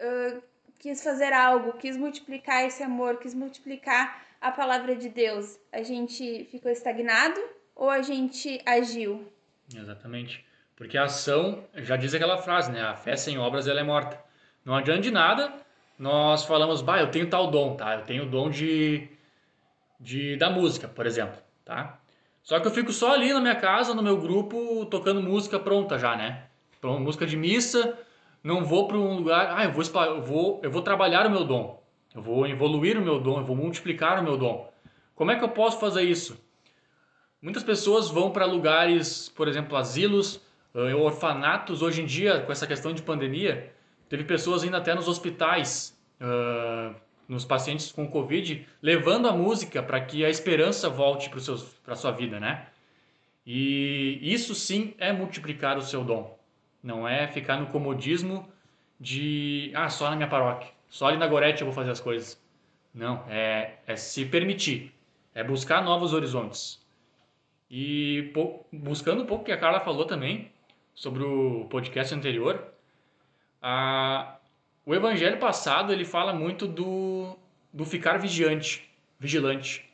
uh, 0.00 0.42
quis 0.78 1.04
fazer 1.04 1.32
algo, 1.32 1.74
quis 1.74 1.96
multiplicar 1.96 2.64
esse 2.64 2.82
amor, 2.82 3.18
quis 3.18 3.34
multiplicar 3.34 4.24
a 4.40 4.50
palavra 4.50 4.96
de 4.96 5.08
Deus. 5.08 5.58
A 5.70 5.82
gente 5.82 6.48
ficou 6.50 6.72
estagnado 6.72 7.40
ou 7.74 7.90
a 7.90 8.02
gente 8.02 8.60
agiu? 8.66 9.30
Exatamente. 9.72 10.44
Porque 10.74 10.98
a 10.98 11.04
ação, 11.04 11.64
já 11.74 11.96
diz 11.96 12.14
aquela 12.14 12.38
frase, 12.38 12.72
né? 12.72 12.82
A 12.82 12.96
fé 12.96 13.16
sem 13.16 13.38
obras 13.38 13.68
ela 13.68 13.80
é 13.80 13.84
morta. 13.84 14.18
Não 14.64 14.74
adianta 14.74 15.02
de 15.02 15.10
nada 15.10 15.64
nós 15.98 16.44
falamos, 16.44 16.82
bah, 16.82 17.00
eu 17.00 17.10
tenho 17.10 17.30
tal 17.30 17.50
dom, 17.50 17.74
tá? 17.74 17.94
Eu 17.94 18.02
tenho 18.04 18.24
o 18.24 18.28
dom 18.28 18.50
de 18.50 19.08
de, 19.98 20.36
da 20.36 20.50
música, 20.50 20.86
por 20.86 21.06
exemplo, 21.06 21.38
tá? 21.64 21.98
Só 22.42 22.60
que 22.60 22.66
eu 22.66 22.70
fico 22.70 22.92
só 22.92 23.14
ali 23.14 23.32
na 23.32 23.40
minha 23.40 23.56
casa, 23.56 23.94
no 23.94 24.02
meu 24.02 24.20
grupo, 24.20 24.84
tocando 24.86 25.22
música 25.22 25.58
pronta 25.58 25.98
já, 25.98 26.14
né? 26.14 26.45
Então, 26.86 27.00
música 27.00 27.26
de 27.26 27.36
missa, 27.36 27.98
não 28.44 28.64
vou 28.64 28.86
para 28.86 28.96
um 28.96 29.16
lugar, 29.16 29.58
ah, 29.58 29.64
eu 29.64 29.72
vou, 29.72 29.82
eu 30.04 30.22
vou, 30.22 30.60
eu 30.62 30.70
vou 30.70 30.82
trabalhar 30.82 31.26
o 31.26 31.30
meu 31.30 31.42
dom, 31.42 31.82
eu 32.14 32.22
vou 32.22 32.46
evoluir 32.46 32.96
o 32.96 33.02
meu 33.02 33.18
dom, 33.18 33.40
eu 33.40 33.44
vou 33.44 33.56
multiplicar 33.56 34.20
o 34.20 34.22
meu 34.22 34.38
dom. 34.38 34.72
Como 35.12 35.32
é 35.32 35.36
que 35.36 35.42
eu 35.42 35.48
posso 35.48 35.80
fazer 35.80 36.02
isso? 36.02 36.40
Muitas 37.42 37.64
pessoas 37.64 38.08
vão 38.08 38.30
para 38.30 38.46
lugares, 38.46 39.28
por 39.28 39.48
exemplo, 39.48 39.76
asilos, 39.76 40.40
eh, 40.72 40.94
orfanatos. 40.94 41.82
Hoje 41.82 42.02
em 42.02 42.06
dia, 42.06 42.42
com 42.42 42.52
essa 42.52 42.68
questão 42.68 42.92
de 42.92 43.02
pandemia, 43.02 43.72
teve 44.08 44.22
pessoas 44.22 44.62
indo 44.62 44.76
até 44.76 44.94
nos 44.94 45.08
hospitais 45.08 45.98
uh, 46.20 46.94
nos 47.26 47.44
pacientes 47.44 47.90
com 47.90 48.06
Covid, 48.06 48.64
levando 48.80 49.26
a 49.26 49.32
música 49.32 49.82
para 49.82 50.00
que 50.00 50.24
a 50.24 50.30
esperança 50.30 50.88
volte 50.88 51.30
para 51.84 51.94
a 51.94 51.96
sua 51.96 52.12
vida, 52.12 52.38
né? 52.38 52.68
E 53.44 54.20
isso 54.22 54.54
sim 54.54 54.94
é 54.98 55.12
multiplicar 55.12 55.76
o 55.76 55.82
seu 55.82 56.04
dom. 56.04 56.35
Não 56.82 57.06
é 57.06 57.26
ficar 57.26 57.58
no 57.58 57.66
comodismo 57.66 58.48
de, 58.98 59.72
ah, 59.74 59.88
só 59.88 60.10
na 60.10 60.16
minha 60.16 60.28
paróquia, 60.28 60.70
só 60.88 61.06
ali 61.06 61.16
na 61.16 61.26
Gorete 61.26 61.60
eu 61.62 61.66
vou 61.66 61.74
fazer 61.74 61.90
as 61.90 62.00
coisas. 62.00 62.40
Não, 62.94 63.24
é, 63.28 63.78
é 63.86 63.96
se 63.96 64.24
permitir, 64.24 64.92
é 65.34 65.44
buscar 65.44 65.82
novos 65.82 66.12
horizontes. 66.12 66.84
E 67.70 68.32
buscando 68.72 69.22
um 69.22 69.26
pouco 69.26 69.42
o 69.42 69.44
que 69.44 69.52
a 69.52 69.58
Carla 69.58 69.80
falou 69.80 70.06
também 70.06 70.50
sobre 70.94 71.22
o 71.22 71.66
podcast 71.66 72.14
anterior, 72.14 72.72
a, 73.60 74.38
o 74.84 74.94
evangelho 74.94 75.38
passado 75.38 75.92
ele 75.92 76.04
fala 76.04 76.32
muito 76.32 76.66
do, 76.66 77.36
do 77.72 77.84
ficar 77.84 78.18
vigiante, 78.18 78.88
vigilante. 79.18 79.84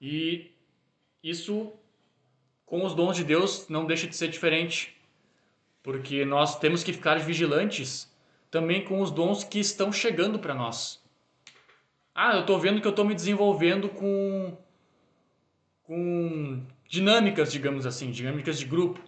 E 0.00 0.50
isso 1.22 1.72
com 2.64 2.84
os 2.84 2.94
dons 2.94 3.16
de 3.16 3.24
Deus 3.24 3.68
não 3.68 3.84
deixa 3.84 4.06
de 4.06 4.16
ser 4.16 4.28
diferente, 4.28 4.95
porque 5.86 6.24
nós 6.24 6.58
temos 6.58 6.82
que 6.82 6.92
ficar 6.92 7.20
vigilantes 7.20 8.12
também 8.50 8.84
com 8.84 9.00
os 9.00 9.12
dons 9.12 9.44
que 9.44 9.60
estão 9.60 9.92
chegando 9.92 10.36
para 10.36 10.52
nós. 10.52 11.00
Ah, 12.12 12.34
eu 12.34 12.40
estou 12.40 12.58
vendo 12.58 12.80
que 12.80 12.88
eu 12.88 12.90
estou 12.90 13.04
me 13.04 13.14
desenvolvendo 13.14 13.88
com 13.90 14.58
com 15.84 16.60
dinâmicas, 16.88 17.52
digamos 17.52 17.86
assim, 17.86 18.10
dinâmicas 18.10 18.58
de 18.58 18.64
grupo. 18.64 19.00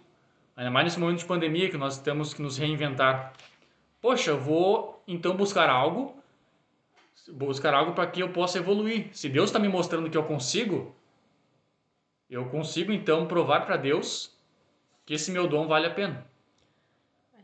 Ainda 0.55 0.71
mais 0.71 0.85
nesse 0.85 0.99
momento 1.01 1.19
de 1.19 1.25
pandemia 1.25 1.69
que 1.69 1.75
nós 1.75 1.99
temos 1.99 2.33
que 2.33 2.41
nos 2.41 2.57
reinventar. 2.57 3.33
Poxa, 3.99 4.31
eu 4.31 4.39
vou 4.39 5.03
então 5.05 5.35
buscar 5.35 5.69
algo, 5.69 6.15
buscar 7.33 7.73
algo 7.73 7.91
para 7.91 8.07
que 8.07 8.21
eu 8.23 8.29
possa 8.29 8.57
evoluir. 8.57 9.09
Se 9.11 9.27
Deus 9.27 9.49
está 9.49 9.59
me 9.59 9.67
mostrando 9.67 10.09
que 10.09 10.17
eu 10.17 10.23
consigo, 10.23 10.95
eu 12.29 12.45
consigo 12.45 12.93
então 12.93 13.27
provar 13.27 13.65
para 13.65 13.75
Deus 13.75 14.33
que 15.05 15.15
esse 15.15 15.29
meu 15.29 15.45
dom 15.45 15.67
vale 15.67 15.85
a 15.85 15.91
pena. 15.93 16.25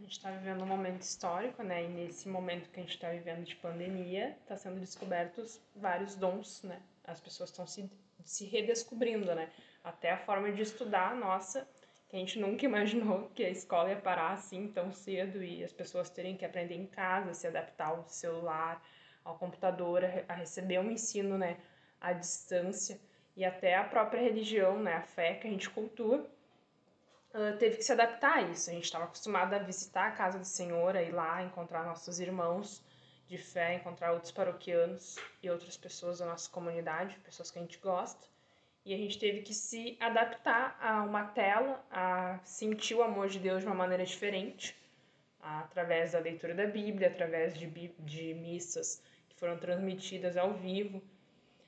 Gente 0.06 0.18
está 0.18 0.30
vivendo 0.30 0.62
um 0.62 0.68
momento 0.68 1.02
histórico, 1.02 1.64
né? 1.64 1.86
E 1.86 1.88
nesse 1.88 2.30
momento 2.30 2.70
que 2.70 2.80
a 2.80 2.84
gente 2.84 2.94
está 2.94 3.10
vivendo 3.10 3.44
de 3.44 3.56
pandemia, 3.56 4.38
está 4.44 4.56
sendo 4.56 4.80
descobertos 4.80 5.60
vários 5.76 6.14
dons, 6.16 6.62
né? 6.62 6.80
As 7.04 7.20
pessoas 7.20 7.50
estão 7.50 7.66
se, 7.66 7.90
se 8.24 8.46
redescobrindo, 8.46 9.34
né? 9.34 9.50
Até 9.84 10.12
a 10.12 10.18
forma 10.18 10.52
de 10.52 10.62
estudar 10.62 11.16
nossa 11.16 11.68
a 12.16 12.20
gente 12.20 12.40
nunca 12.40 12.64
imaginou 12.66 13.30
que 13.34 13.44
a 13.44 13.50
escola 13.50 13.90
ia 13.90 13.96
parar 13.96 14.34
assim 14.34 14.68
tão 14.68 14.92
cedo 14.92 15.44
e 15.44 15.64
as 15.64 15.74
pessoas 15.74 16.08
terem 16.08 16.38
que 16.38 16.46
aprender 16.46 16.76
em 16.76 16.86
casa, 16.86 17.34
se 17.34 17.48
adaptar 17.48 17.88
ao 17.88 18.08
celular, 18.08 18.82
ao 19.24 19.40
computador, 19.40 20.04
a 20.28 20.34
receber 20.36 20.80
um 20.80 20.92
ensino, 20.92 21.36
né, 21.36 21.58
à 22.00 22.14
distância 22.14 23.00
e 23.36 23.44
até 23.44 23.76
a 23.76 23.84
própria 23.84 24.22
religião, 24.22 24.80
né, 24.80 24.94
a 24.94 25.02
fé 25.02 25.34
que 25.34 25.48
a 25.48 25.50
gente 25.50 25.68
cultua, 25.68 26.30
teve 27.60 27.78
que 27.78 27.84
se 27.84 27.92
adaptar 27.92 28.38
a 28.38 28.42
isso. 28.44 28.70
A 28.70 28.74
gente 28.74 28.86
estava 28.86 29.06
acostumado 29.06 29.54
a 29.54 29.60
visitar 29.60 30.08
a 30.08 30.12
casa 30.12 30.40
do 30.40 30.46
Senhor, 30.46 30.96
a 30.96 31.02
ir 31.02 31.12
lá 31.12 31.44
encontrar 31.44 31.84
nossos 31.86 32.20
irmãos 32.20 32.84
de 33.28 33.38
fé, 33.38 33.76
encontrar 33.76 34.12
outros 34.12 34.32
paroquianos 34.32 35.16
e 35.42 35.50
outras 35.50 35.76
pessoas 35.76 36.20
da 36.20 36.26
nossa 36.26 36.50
comunidade, 36.50 37.18
pessoas 37.24 37.50
que 37.52 37.60
a 37.60 37.62
gente 37.62 37.80
gosta. 37.80 38.28
E 38.86 38.94
a 38.94 38.98
gente 38.98 39.18
teve 39.18 39.42
que 39.42 39.54
se 39.54 39.98
adaptar 40.00 40.78
a 40.80 41.04
uma 41.04 41.26
tela, 41.26 41.84
a 41.90 42.40
sentir 42.44 42.94
o 42.94 43.02
amor 43.02 43.28
de 43.28 43.40
Deus 43.40 43.62
de 43.62 43.66
uma 43.66 43.76
maneira 43.76 44.06
diferente, 44.06 44.76
através 45.42 46.12
da 46.12 46.20
leitura 46.20 46.54
da 46.54 46.68
Bíblia, 46.68 47.08
através 47.08 47.58
de, 47.58 47.68
de 48.00 48.34
missas 48.36 49.02
que 49.28 49.36
foram 49.36 49.58
transmitidas 49.58 50.38
ao 50.38 50.54
vivo. 50.54 51.02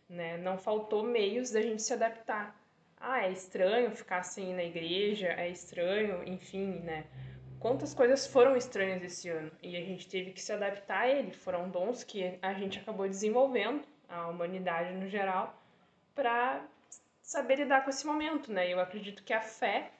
Né? 0.08 0.38
Não 0.38 0.58
faltou 0.60 1.04
meios 1.04 1.52
da 1.52 1.62
gente 1.62 1.82
se 1.82 1.92
adaptar. 1.92 2.56
Ah, 3.00 3.24
é 3.26 3.32
estranho 3.32 3.92
ficar 3.92 4.20
assim 4.20 4.54
na 4.54 4.64
igreja, 4.64 5.28
é 5.28 5.50
estranho, 5.50 6.24
enfim, 6.28 6.80
né? 6.80 7.06
Quantas 7.60 7.94
coisas 7.94 8.28
foram 8.28 8.56
estranhas 8.56 9.04
esse 9.04 9.30
ano 9.30 9.52
e 9.62 9.76
a 9.76 9.82
gente 9.82 10.08
teve 10.08 10.32
que 10.32 10.42
se 10.42 10.54
adaptar 10.54 11.02
a 11.02 11.08
ele. 11.08 11.32
Foram 11.32 11.70
dons 11.70 12.04
que 12.04 12.38
a 12.42 12.54
gente 12.54 12.80
acabou 12.80 13.08
desenvolvendo, 13.08 13.84
a 14.08 14.28
humanidade 14.28 14.94
no 14.94 15.08
geral, 15.08 15.60
para 16.14 16.66
saber 17.22 17.58
lidar 17.58 17.84
com 17.84 17.90
esse 17.90 18.06
momento, 18.06 18.52
né? 18.52 18.72
Eu 18.72 18.80
acredito 18.80 19.24
que 19.24 19.34
a 19.34 19.42
fé 19.42 19.92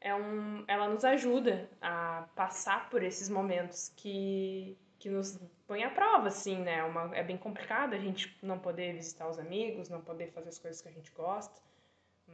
é 0.00 0.14
um, 0.14 0.64
ela 0.66 0.88
nos 0.88 1.04
ajuda 1.04 1.68
a 1.80 2.26
passar 2.34 2.88
por 2.88 3.02
esses 3.02 3.28
momentos 3.28 3.92
que, 3.96 4.76
que 4.98 5.10
nos 5.10 5.38
põe 5.66 5.84
à 5.84 5.90
prova, 5.90 6.28
assim, 6.28 6.58
né? 6.58 6.82
Uma, 6.84 7.14
é 7.14 7.22
bem 7.22 7.36
complicado 7.36 7.94
a 7.94 7.98
gente 7.98 8.36
não 8.42 8.58
poder 8.58 8.94
visitar 8.94 9.28
os 9.28 9.38
amigos, 9.38 9.88
não 9.88 10.00
poder 10.00 10.28
fazer 10.32 10.48
as 10.48 10.58
coisas 10.58 10.80
que 10.80 10.88
a 10.88 10.92
gente 10.92 11.12
gosta, 11.12 11.60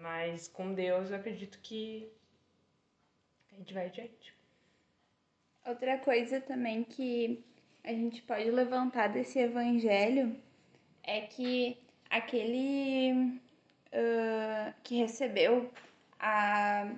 mas 0.01 0.49
com 0.49 0.73
Deus 0.73 1.11
eu 1.11 1.17
acredito 1.17 1.59
que 1.61 2.11
a 3.53 3.57
gente 3.57 3.75
vai 3.75 3.87
adiante. 3.87 4.35
Outra 5.67 5.99
coisa 5.99 6.41
também 6.41 6.85
que 6.85 7.45
a 7.83 7.93
gente 7.93 8.23
pode 8.23 8.51
levantar 8.51 9.09
desse 9.09 9.39
evangelho 9.39 10.37
é 11.03 11.23
que 11.23 11.79
aquele 12.11 13.41
uh, 13.93 14.75
que 14.83 14.97
recebeu 14.97 15.71
a, 16.19 16.89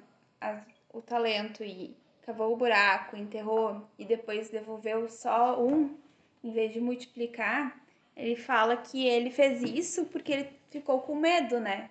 a, 0.41 0.61
o 0.93 1.01
talento 1.01 1.63
e 1.63 1.97
cavou 2.23 2.53
o 2.53 2.57
buraco, 2.57 3.17
enterrou 3.17 3.89
e 3.99 4.05
depois 4.05 4.51
devolveu 4.51 5.09
só 5.09 5.63
um, 5.63 5.97
em 6.45 6.53
vez 6.53 6.73
de 6.73 6.81
multiplicar, 6.81 7.81
ele 8.17 8.37
fala 8.37 8.77
que 8.77 9.07
ele 9.07 9.31
fez 9.31 9.63
isso 9.63 10.05
porque 10.07 10.33
ele 10.33 10.49
ficou 10.71 11.01
com 11.01 11.15
medo, 11.15 11.61
né? 11.61 11.91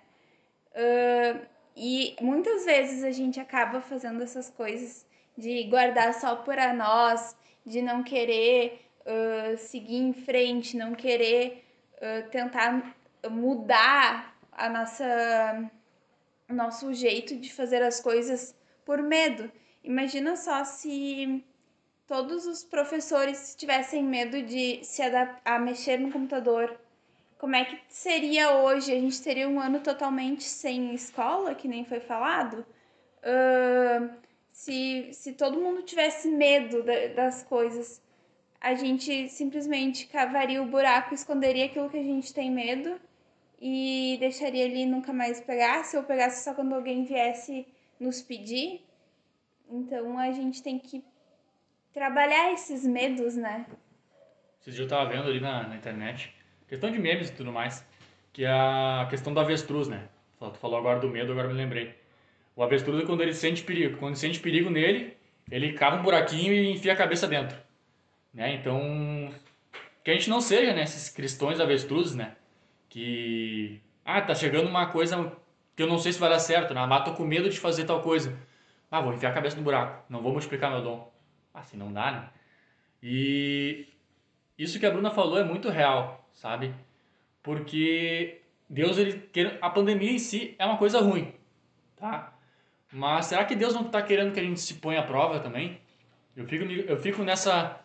Uh, 0.78 1.44
e 1.76 2.14
muitas 2.20 2.64
vezes 2.64 3.02
a 3.02 3.10
gente 3.10 3.40
acaba 3.40 3.80
fazendo 3.80 4.22
essas 4.22 4.48
coisas 4.48 5.04
de 5.36 5.64
guardar 5.64 6.14
só 6.14 6.36
para 6.36 6.72
nós, 6.72 7.36
de 7.66 7.82
não 7.82 8.04
querer 8.04 8.88
uh, 9.00 9.58
seguir 9.58 9.96
em 9.96 10.12
frente, 10.12 10.76
não 10.76 10.94
querer 10.94 11.64
uh, 11.96 12.30
tentar 12.30 12.94
mudar 13.28 14.38
a 14.52 14.68
nossa 14.68 15.70
nosso 16.48 16.94
jeito 16.94 17.36
de 17.36 17.52
fazer 17.52 17.82
as 17.82 18.00
coisas 18.00 18.54
por 18.84 19.02
medo. 19.02 19.50
Imagina 19.84 20.36
só 20.36 20.64
se 20.64 21.44
todos 22.06 22.46
os 22.46 22.64
professores 22.64 23.54
tivessem 23.54 24.02
medo 24.02 24.42
de 24.42 24.82
se 24.82 25.02
adaptar 25.02 25.56
a 25.56 25.58
mexer 25.58 25.98
no 25.98 26.10
computador. 26.10 26.78
Como 27.38 27.54
é 27.54 27.64
que 27.64 27.80
seria 27.88 28.58
hoje? 28.58 28.92
A 28.92 29.00
gente 29.00 29.22
teria 29.22 29.48
um 29.48 29.60
ano 29.60 29.78
totalmente 29.80 30.42
sem 30.42 30.92
escola, 30.92 31.54
que 31.54 31.68
nem 31.68 31.84
foi 31.84 32.00
falado? 32.00 32.66
Uh, 33.22 34.10
se, 34.50 35.10
se 35.12 35.32
todo 35.34 35.60
mundo 35.60 35.82
tivesse 35.82 36.28
medo 36.28 36.82
da, 36.82 37.06
das 37.14 37.44
coisas, 37.44 38.02
a 38.60 38.74
gente 38.74 39.28
simplesmente 39.28 40.08
cavaria 40.08 40.60
o 40.60 40.66
buraco, 40.66 41.14
esconderia 41.14 41.66
aquilo 41.66 41.88
que 41.88 41.96
a 41.96 42.02
gente 42.02 42.34
tem 42.34 42.50
medo 42.50 43.00
e 43.60 44.16
deixaria 44.18 44.64
ali 44.64 44.84
nunca 44.84 45.12
mais 45.12 45.40
pegasse, 45.40 45.96
ou 45.96 46.02
pegasse 46.02 46.42
só 46.42 46.52
quando 46.54 46.74
alguém 46.74 47.04
viesse 47.04 47.64
nos 48.00 48.20
pedir. 48.20 48.84
Então 49.70 50.18
a 50.18 50.32
gente 50.32 50.60
tem 50.60 50.76
que 50.76 51.04
trabalhar 51.92 52.52
esses 52.52 52.84
medos, 52.84 53.36
né? 53.36 53.64
Dias 54.64 54.78
eu 54.78 54.88
tava 54.88 55.08
vendo 55.08 55.28
ali 55.28 55.40
na, 55.40 55.68
na 55.68 55.76
internet, 55.76 56.34
questão 56.68 56.90
de 56.90 56.98
memes 56.98 57.28
e 57.28 57.32
tudo 57.32 57.52
mais, 57.52 57.84
que 58.32 58.44
é 58.44 58.50
a 58.50 59.06
questão 59.10 59.32
do 59.32 59.40
avestruz, 59.40 59.88
né? 59.88 60.08
Tu 60.38 60.50
falou 60.58 60.78
agora 60.78 61.00
do 61.00 61.08
medo, 61.08 61.32
agora 61.32 61.48
me 61.48 61.54
lembrei. 61.54 61.94
O 62.54 62.62
avestruz 62.62 63.02
é 63.02 63.06
quando 63.06 63.22
ele 63.22 63.34
sente 63.34 63.62
perigo. 63.62 63.96
Quando 63.98 64.16
sente 64.16 64.38
perigo 64.38 64.70
nele, 64.70 65.16
ele 65.50 65.72
cava 65.72 65.96
um 65.96 66.02
buraquinho 66.02 66.52
e 66.52 66.70
enfia 66.70 66.92
a 66.92 66.96
cabeça 66.96 67.26
dentro. 67.26 67.56
Né? 68.32 68.54
Então, 68.54 69.32
que 70.04 70.10
a 70.10 70.14
gente 70.14 70.30
não 70.30 70.40
seja 70.40 70.72
né, 70.72 70.82
esses 70.82 71.08
cristãos 71.08 71.58
avestruzes, 71.58 72.14
né? 72.14 72.36
que 72.88 73.80
ah, 74.04 74.20
tá 74.20 74.34
chegando 74.34 74.68
uma 74.68 74.86
coisa 74.86 75.32
que 75.76 75.82
eu 75.82 75.86
não 75.86 75.98
sei 75.98 76.12
se 76.12 76.18
vai 76.18 76.30
dar 76.30 76.38
certo, 76.38 76.74
né? 76.74 76.86
Ah, 76.88 77.00
tô 77.00 77.12
com 77.12 77.24
medo 77.24 77.48
de 77.48 77.58
fazer 77.58 77.84
tal 77.84 78.02
coisa. 78.02 78.36
Ah, 78.90 79.00
vou 79.00 79.12
enfiar 79.12 79.30
a 79.30 79.34
cabeça 79.34 79.56
no 79.56 79.62
buraco, 79.62 80.04
não 80.08 80.22
vou 80.22 80.32
multiplicar 80.32 80.70
meu 80.70 80.82
dom. 80.82 81.12
Ah, 81.52 81.60
assim 81.60 81.76
não 81.76 81.92
dá, 81.92 82.10
né? 82.10 82.30
E 83.02 83.86
isso 84.58 84.80
que 84.80 84.86
a 84.86 84.90
Bruna 84.90 85.10
falou 85.10 85.38
é 85.38 85.44
muito 85.44 85.68
real, 85.68 86.27
sabe? 86.38 86.74
Porque 87.42 88.40
Deus, 88.68 88.96
ele 88.96 89.28
a 89.60 89.70
pandemia 89.70 90.12
em 90.12 90.18
si 90.18 90.54
é 90.58 90.64
uma 90.64 90.78
coisa 90.78 91.00
ruim, 91.00 91.32
tá? 91.96 92.32
Mas 92.92 93.26
será 93.26 93.44
que 93.44 93.54
Deus 93.54 93.74
não 93.74 93.86
está 93.86 94.00
querendo 94.00 94.32
que 94.32 94.40
a 94.40 94.42
gente 94.42 94.60
se 94.60 94.74
ponha 94.74 95.00
à 95.00 95.02
prova 95.02 95.40
também? 95.40 95.80
Eu 96.36 96.46
fico, 96.46 96.64
eu 96.64 96.96
fico 96.96 97.22
nessa, 97.22 97.80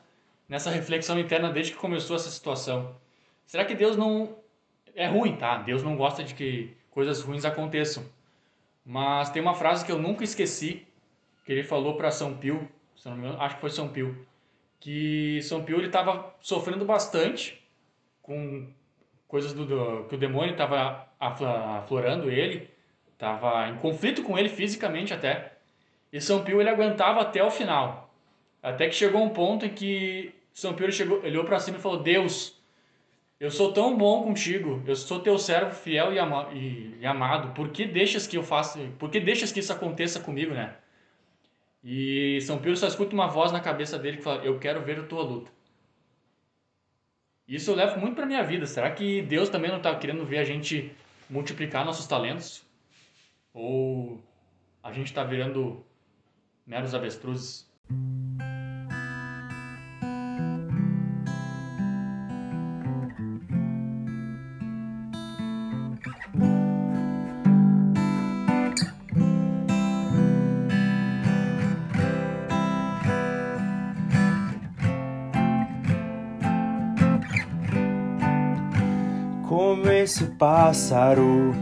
nessa 0.48 0.70
reflexão 0.70 1.20
interna 1.20 1.52
desde 1.52 1.74
que 1.74 1.78
começou 1.78 2.16
essa 2.16 2.30
situação. 2.30 2.96
Será 3.46 3.66
que 3.66 3.76
Deus 3.76 3.98
não 3.98 4.38
é 4.96 5.08
ruim, 5.08 5.36
tá? 5.36 5.58
Deus 5.58 5.84
não 5.84 5.98
gosta 5.98 6.24
de 6.24 6.34
que 6.34 6.78
coisas 6.92 7.22
ruins 7.22 7.44
aconteçam. 7.44 8.06
Mas 8.86 9.30
tem 9.32 9.42
uma 9.42 9.56
frase 9.56 9.84
que 9.84 9.92
eu 9.92 9.98
nunca 9.98 10.24
esqueci, 10.24 10.86
que 11.44 11.52
ele 11.52 11.64
falou 11.64 11.98
para 11.98 12.12
São 12.12 12.38
Pio, 12.38 12.70
acho 13.40 13.56
que 13.56 13.62
foi 13.62 13.70
São 13.72 13.90
Pio, 13.90 14.26
que 14.80 15.42
São 15.42 15.64
Pio 15.64 15.78
ele 15.78 15.88
estava 15.88 16.34
sofrendo 16.40 16.86
bastante 16.86 17.63
com 18.24 18.68
coisas 19.28 19.54
do, 19.54 19.66
do 19.66 20.08
que 20.08 20.16
o 20.16 20.18
demônio 20.18 20.54
estava 20.54 21.08
aflorando 21.20 22.32
ele, 22.32 22.68
estava 23.12 23.70
em 23.70 23.78
conflito 23.78 24.24
com 24.24 24.38
ele 24.40 24.50
fisicamente 24.50 25.14
até. 25.14 25.54
E 26.12 26.20
São 26.20 26.44
Pio 26.44 26.60
ele 26.60 26.70
aguentava 26.70 27.22
até 27.22 27.44
o 27.44 27.52
final. 27.52 28.12
Até 28.62 28.88
que 28.88 28.96
chegou 28.96 29.22
um 29.22 29.30
ponto 29.30 29.66
em 29.66 29.70
que 29.70 30.34
São 30.54 30.74
Pio 30.74 30.86
ele 30.86 30.92
chegou, 30.92 31.18
ele 31.18 31.38
olhou 31.38 31.44
para 31.44 31.60
cima 31.60 31.78
e 31.78 31.82
falou: 31.82 32.02
"Deus, 32.02 32.60
eu 33.40 33.52
sou 33.52 33.74
tão 33.74 33.98
bom 33.98 34.24
contigo, 34.24 34.82
eu 34.88 34.96
sou 34.96 35.20
teu 35.20 35.38
servo 35.38 35.72
fiel 35.76 36.14
e, 36.14 36.20
ama 36.20 36.50
e, 36.54 36.96
e, 37.00 37.06
amado. 37.06 37.54
Por 37.54 37.70
que 37.70 37.86
deixas 37.86 38.26
que 38.26 38.38
eu 38.38 38.44
faça? 38.44 38.80
Por 38.98 39.10
que 39.10 39.20
deixas 39.20 39.52
que 39.52 39.60
isso 39.60 39.74
aconteça 39.74 40.20
comigo, 40.20 40.54
né? 40.54 40.76
E 41.84 42.40
São 42.42 42.58
Pedro 42.58 42.78
só 42.78 42.88
escuta 42.88 43.14
uma 43.14 43.28
voz 43.28 43.52
na 43.52 43.60
cabeça 43.60 44.00
dele 44.00 44.18
que 44.18 44.24
fala: 44.24 44.44
"Eu 44.46 44.60
quero 44.60 44.82
ver 44.82 45.00
a 45.00 45.04
tua 45.04 45.24
luta". 45.24 45.52
Isso 47.48 47.72
eu 47.72 47.76
levo 47.76 48.00
muito 48.00 48.16
para 48.16 48.26
minha 48.26 48.44
vida. 48.44 48.66
Será 48.66 48.92
que 48.92 49.22
Deus 49.22 49.50
também 49.50 49.70
não 49.70 49.78
está 49.78 49.94
querendo 49.96 50.26
ver 50.26 50.40
a 50.40 50.46
gente 50.46 50.92
multiplicar 51.30 51.86
nossos 51.86 52.08
talentos? 52.08 52.64
Ou 53.54 54.22
a 54.82 54.92
gente 54.92 55.08
está 55.08 55.24
virando 55.24 55.86
meros 56.66 56.96
avestruzes? 56.96 57.70
Pássaro 80.44 81.56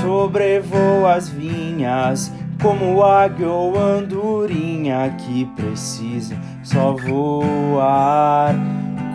sobrevoa 0.00 1.16
as 1.16 1.28
vinhas, 1.28 2.32
como 2.62 3.02
águia 3.02 3.46
ou 3.46 3.78
andorinha 3.78 5.14
que 5.18 5.44
precisa 5.54 6.34
só 6.62 6.94
voar. 6.94 8.54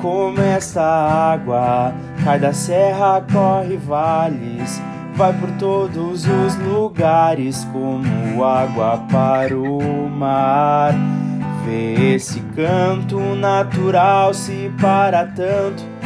Como 0.03 0.39
essa 0.39 0.83
água 0.83 1.91
cai 2.23 2.37
da 2.37 2.53
serra, 2.53 3.25
corre 3.33 3.77
vales, 3.77 4.79
vai 5.15 5.33
por 5.33 5.49
todos 5.53 6.27
os 6.27 6.55
lugares, 6.57 7.67
como 7.73 8.43
água 8.43 9.03
para 9.11 9.57
o 9.57 10.07
mar. 10.07 10.93
Vê 11.65 12.13
esse 12.13 12.39
canto 12.55 13.19
natural 13.19 14.31
se 14.31 14.71
para 14.79 15.25
tanto 15.25 15.96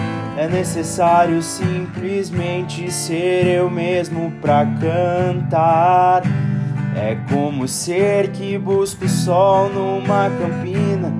é 0.41 0.47
necessário 0.47 1.39
simplesmente 1.39 2.91
ser 2.91 3.45
eu 3.45 3.69
mesmo 3.69 4.31
pra 4.41 4.65
cantar. 4.65 6.23
É 6.95 7.15
como 7.31 7.67
ser 7.67 8.31
que 8.31 8.57
busca 8.57 9.05
o 9.05 9.09
sol 9.09 9.69
numa 9.69 10.31
campina. 10.31 11.13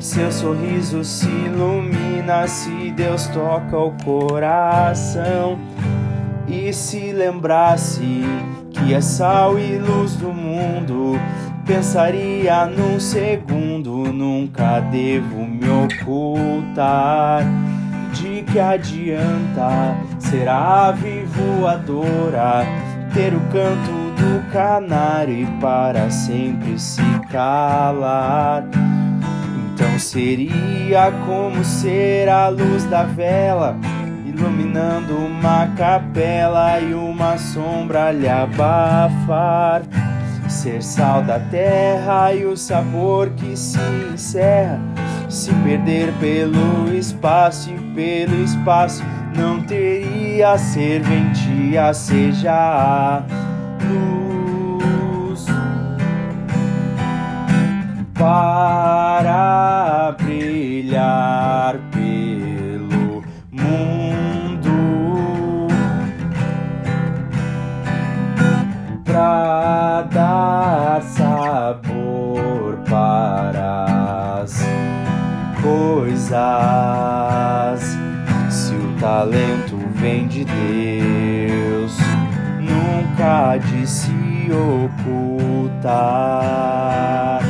Seu 0.00 0.32
sorriso 0.32 1.04
se 1.04 1.28
ilumina 1.28 2.48
se 2.48 2.90
Deus 2.90 3.28
toca 3.28 3.78
o 3.78 3.92
coração. 4.02 5.56
E 6.48 6.72
se 6.72 7.12
lembrasse 7.12 8.24
que 8.72 8.92
é 8.92 9.00
sal 9.00 9.56
e 9.56 9.78
luz 9.78 10.16
do 10.16 10.32
mundo, 10.32 11.12
pensaria 11.64 12.66
num 12.66 12.98
segundo: 12.98 14.12
nunca 14.12 14.80
devo 14.80 15.46
me 15.46 15.64
ocultar 15.68 17.44
que 18.44 18.60
adianta 18.60 19.96
ser 20.18 20.48
ave 20.48 21.24
voadora, 21.26 22.64
ter 23.12 23.34
o 23.34 23.40
canto 23.52 24.04
do 24.16 24.52
canário 24.52 25.34
e 25.34 25.46
para 25.60 26.10
sempre 26.10 26.78
se 26.78 27.02
calar. 27.30 28.64
Então 29.74 29.98
seria 29.98 31.12
como 31.26 31.64
ser 31.64 32.28
a 32.28 32.48
luz 32.48 32.84
da 32.84 33.02
vela, 33.02 33.76
iluminando 34.24 35.16
uma 35.16 35.66
capela 35.76 36.80
e 36.80 36.94
uma 36.94 37.36
sombra 37.38 38.12
lhe 38.12 38.28
abafar. 38.28 39.82
Ser 40.48 40.82
sal 40.82 41.22
da 41.22 41.40
terra 41.40 42.32
e 42.32 42.44
o 42.44 42.56
sabor 42.56 43.30
que 43.30 43.56
se 43.56 43.78
encerra, 44.12 44.78
se 45.34 45.52
perder 45.64 46.12
pelo 46.20 46.94
espaço 46.94 47.68
e 47.68 47.78
pelo 47.92 48.36
espaço, 48.44 49.02
não 49.36 49.60
teria 49.62 50.56
serventia, 50.56 51.92
seja 51.92 52.52
a 52.52 53.24
luz 53.82 55.44
ocultar. 85.84 87.40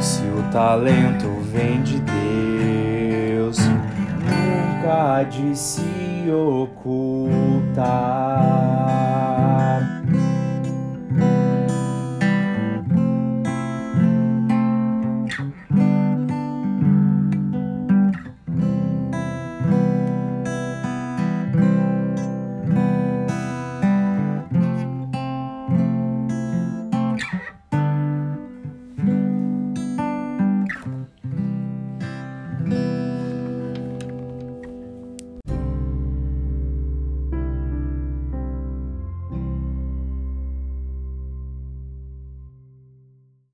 Se 0.00 0.24
o 0.24 0.42
talento 0.50 1.28
vem 1.52 1.82
de 1.82 2.00
Deus, 2.00 3.58
nunca 3.58 5.18
há 5.18 5.22
de 5.22 5.56
se 5.56 6.28
ocultar. 6.30 7.48